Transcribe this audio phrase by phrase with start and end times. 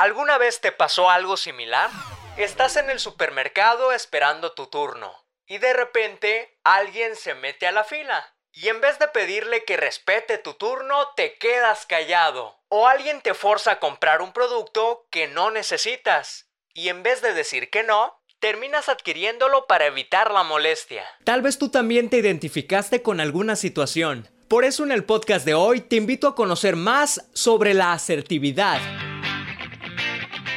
[0.00, 1.90] ¿Alguna vez te pasó algo similar?
[2.38, 5.12] Estás en el supermercado esperando tu turno
[5.46, 9.76] y de repente alguien se mete a la fila y en vez de pedirle que
[9.76, 15.28] respete tu turno te quedas callado o alguien te forza a comprar un producto que
[15.28, 21.04] no necesitas y en vez de decir que no, terminas adquiriéndolo para evitar la molestia.
[21.24, 24.30] Tal vez tú también te identificaste con alguna situación.
[24.48, 28.80] Por eso en el podcast de hoy te invito a conocer más sobre la asertividad.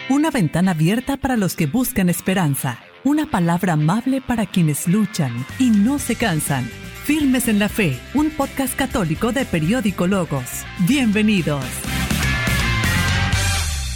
[0.09, 2.84] Una ventana abierta para los que buscan esperanza.
[3.05, 6.70] Una palabra amable para quienes luchan y no se cansan.
[7.05, 10.66] Firmes en la Fe, un podcast católico de Periódico Logos.
[10.89, 11.63] Bienvenidos.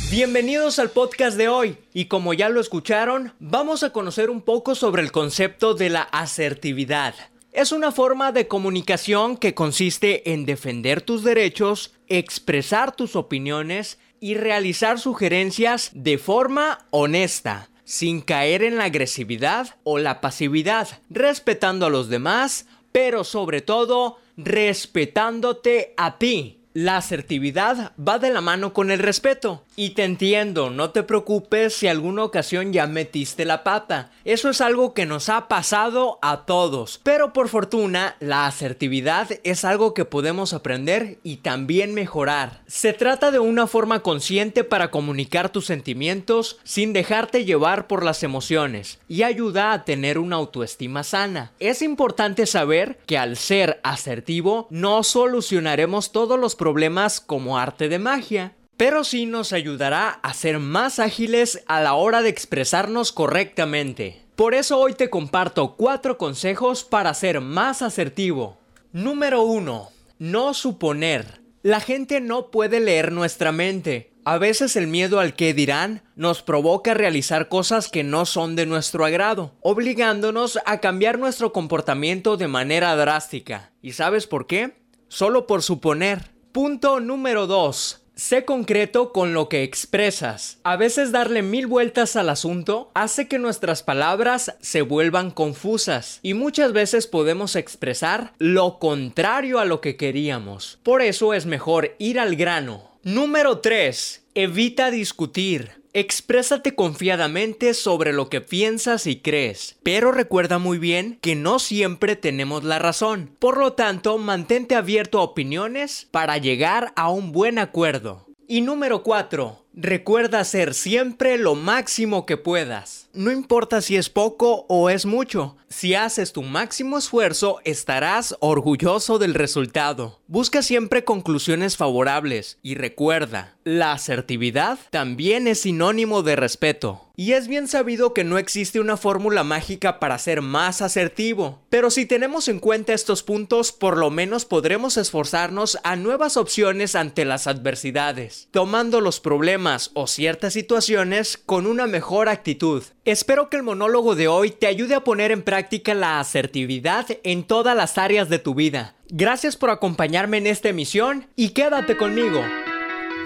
[0.09, 4.75] Bienvenidos al podcast de hoy y como ya lo escucharon, vamos a conocer un poco
[4.75, 7.15] sobre el concepto de la asertividad.
[7.51, 14.35] Es una forma de comunicación que consiste en defender tus derechos, expresar tus opiniones y
[14.35, 21.89] realizar sugerencias de forma honesta, sin caer en la agresividad o la pasividad, respetando a
[21.89, 26.59] los demás, pero sobre todo respetándote a ti.
[26.73, 29.63] La asertividad va de la mano con el respeto.
[29.79, 34.09] Y te entiendo, no te preocupes si alguna ocasión ya metiste la pata.
[34.25, 36.99] Eso es algo que nos ha pasado a todos.
[37.03, 42.63] Pero por fortuna, la asertividad es algo que podemos aprender y también mejorar.
[42.65, 48.23] Se trata de una forma consciente para comunicar tus sentimientos sin dejarte llevar por las
[48.23, 51.51] emociones y ayuda a tener una autoestima sana.
[51.59, 57.99] Es importante saber que al ser asertivo no solucionaremos todos los problemas como arte de
[57.99, 64.21] magia, pero sí nos ayudará a ser más ágiles a la hora de expresarnos correctamente.
[64.35, 68.59] Por eso hoy te comparto cuatro consejos para ser más asertivo.
[68.91, 69.89] Número 1.
[70.19, 71.41] No suponer.
[71.63, 74.13] La gente no puede leer nuestra mente.
[74.25, 78.65] A veces el miedo al que dirán nos provoca realizar cosas que no son de
[78.65, 83.71] nuestro agrado, obligándonos a cambiar nuestro comportamiento de manera drástica.
[83.81, 84.75] ¿Y sabes por qué?
[85.07, 86.31] Solo por suponer.
[86.51, 88.06] Punto número 2.
[88.17, 90.57] Sé concreto con lo que expresas.
[90.63, 96.33] A veces darle mil vueltas al asunto hace que nuestras palabras se vuelvan confusas y
[96.33, 100.79] muchas veces podemos expresar lo contrario a lo que queríamos.
[100.81, 102.97] Por eso es mejor ir al grano.
[103.03, 104.23] Número 3.
[104.33, 105.83] Evita discutir.
[105.93, 112.15] Exprésate confiadamente sobre lo que piensas y crees, pero recuerda muy bien que no siempre
[112.15, 113.31] tenemos la razón.
[113.39, 118.27] Por lo tanto, mantente abierto a opiniones para llegar a un buen acuerdo.
[118.47, 119.66] Y número 4.
[119.79, 123.09] Recuerda hacer siempre lo máximo que puedas.
[123.13, 129.19] No importa si es poco o es mucho, si haces tu máximo esfuerzo estarás orgulloso
[129.19, 130.19] del resultado.
[130.27, 137.03] Busca siempre conclusiones favorables y recuerda, la asertividad también es sinónimo de respeto.
[137.19, 141.89] Y es bien sabido que no existe una fórmula mágica para ser más asertivo, pero
[141.89, 147.25] si tenemos en cuenta estos puntos, por lo menos podremos esforzarnos a nuevas opciones ante
[147.25, 152.83] las adversidades, tomando los problemas o ciertas situaciones con una mejor actitud.
[153.05, 157.43] Espero que el monólogo de hoy te ayude a poner en práctica la asertividad en
[157.43, 158.95] todas las áreas de tu vida.
[159.09, 162.41] Gracias por acompañarme en esta emisión y quédate conmigo.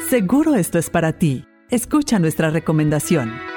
[0.09, 1.46] Seguro esto es para ti.
[1.69, 3.50] Escucha nuestra recomendación.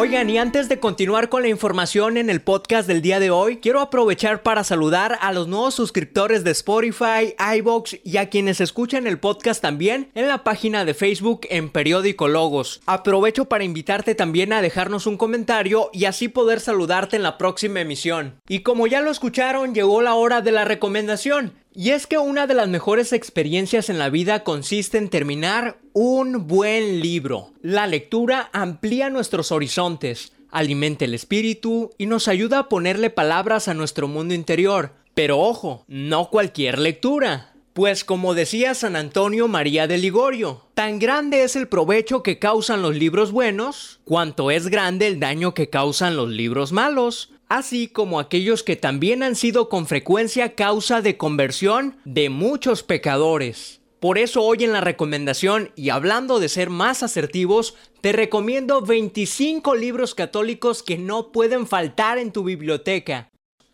[0.00, 3.58] Oigan, y antes de continuar con la información en el podcast del día de hoy,
[3.58, 9.06] quiero aprovechar para saludar a los nuevos suscriptores de Spotify, iBox y a quienes escuchan
[9.06, 12.80] el podcast también en la página de Facebook en Periódico Logos.
[12.86, 17.82] Aprovecho para invitarte también a dejarnos un comentario y así poder saludarte en la próxima
[17.82, 18.40] emisión.
[18.48, 21.52] Y como ya lo escucharon, llegó la hora de la recomendación.
[21.72, 26.48] Y es que una de las mejores experiencias en la vida consiste en terminar un
[26.48, 27.52] buen libro.
[27.62, 33.74] La lectura amplía nuestros horizontes, alimenta el espíritu y nos ayuda a ponerle palabras a
[33.74, 34.94] nuestro mundo interior.
[35.14, 37.54] Pero ojo, no cualquier lectura.
[37.72, 42.82] Pues como decía San Antonio María de Ligorio, tan grande es el provecho que causan
[42.82, 48.18] los libros buenos, cuanto es grande el daño que causan los libros malos así como
[48.18, 53.80] aquellos que también han sido con frecuencia causa de conversión de muchos pecadores.
[53.98, 59.74] Por eso hoy en la recomendación y hablando de ser más asertivos, te recomiendo 25
[59.74, 63.29] libros católicos que no pueden faltar en tu biblioteca.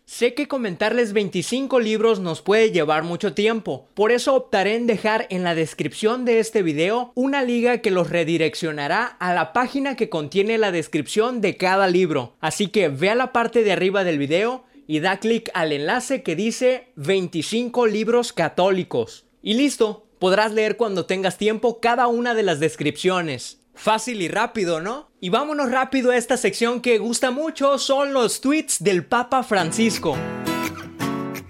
[0.07, 5.27] Sé que comentarles 25 libros nos puede llevar mucho tiempo, por eso optaré en dejar
[5.29, 10.07] en la descripción de este video una liga que los redireccionará a la página que
[10.07, 12.37] contiene la descripción de cada libro.
[12.39, 16.23] Así que ve a la parte de arriba del video y da clic al enlace
[16.23, 19.25] que dice 25 libros católicos.
[19.41, 23.59] Y listo, Podrás leer cuando tengas tiempo cada una de las descripciones.
[23.77, 25.11] Fácil y rápido, ¿no?
[25.21, 30.17] Y vámonos rápido a esta sección que gusta mucho, son los tweets del Papa Francisco.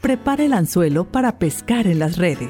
[0.02, 2.50] Prepara el anzuelo para pescar en las redes.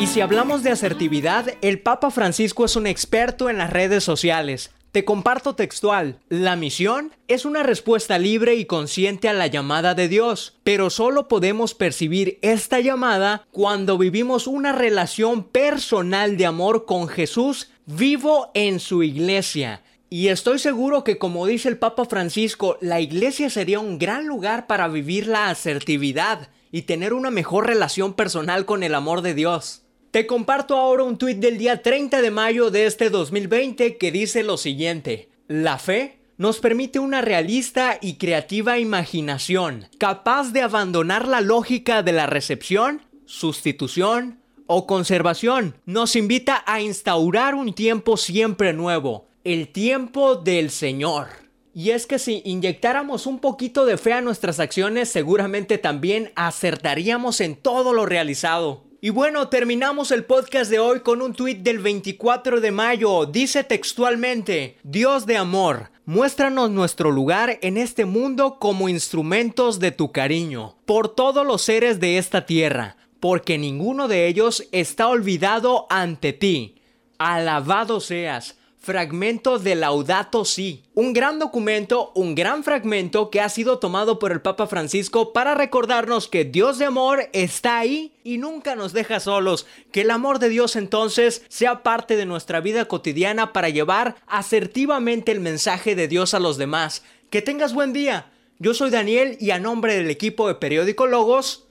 [0.00, 4.70] Y si hablamos de asertividad, el Papa Francisco es un experto en las redes sociales.
[4.96, 6.20] Te comparto textual.
[6.30, 11.28] La misión es una respuesta libre y consciente a la llamada de Dios, pero solo
[11.28, 18.80] podemos percibir esta llamada cuando vivimos una relación personal de amor con Jesús vivo en
[18.80, 19.82] su iglesia.
[20.08, 24.66] Y estoy seguro que como dice el Papa Francisco, la iglesia sería un gran lugar
[24.66, 29.85] para vivir la asertividad y tener una mejor relación personal con el amor de Dios.
[30.16, 34.42] Te comparto ahora un tuit del día 30 de mayo de este 2020 que dice
[34.44, 35.28] lo siguiente.
[35.46, 42.12] La fe nos permite una realista y creativa imaginación, capaz de abandonar la lógica de
[42.12, 45.76] la recepción, sustitución o conservación.
[45.84, 51.26] Nos invita a instaurar un tiempo siempre nuevo, el tiempo del Señor.
[51.74, 57.42] Y es que si inyectáramos un poquito de fe a nuestras acciones, seguramente también acertaríamos
[57.42, 58.85] en todo lo realizado.
[59.06, 63.24] Y bueno, terminamos el podcast de hoy con un tuit del 24 de mayo.
[63.24, 70.10] Dice textualmente, Dios de amor, muéstranos nuestro lugar en este mundo como instrumentos de tu
[70.10, 76.32] cariño, por todos los seres de esta tierra, porque ninguno de ellos está olvidado ante
[76.32, 76.82] ti.
[77.16, 83.80] Alabado seas fragmento de Laudato Si, un gran documento, un gran fragmento que ha sido
[83.80, 88.76] tomado por el Papa Francisco para recordarnos que Dios de amor está ahí y nunca
[88.76, 93.52] nos deja solos, que el amor de Dios entonces sea parte de nuestra vida cotidiana
[93.52, 97.02] para llevar asertivamente el mensaje de Dios a los demás.
[97.28, 98.30] Que tengas buen día.
[98.60, 101.66] Yo soy Daniel y a nombre del equipo de Periódico Logos,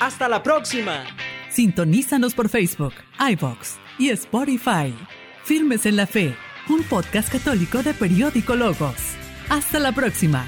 [0.00, 1.04] hasta la próxima.
[1.50, 4.94] Sintonízanos por Facebook, iVox y Spotify.
[5.44, 6.34] Firmes en la Fe,
[6.68, 8.96] un podcast católico de Periódico Logos.
[9.48, 10.46] Hasta la próxima.